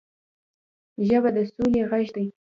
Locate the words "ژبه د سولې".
1.07-1.81